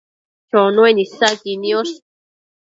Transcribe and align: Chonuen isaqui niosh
Chonuen 0.49 0.97
isaqui 1.03 1.53
niosh 1.61 1.95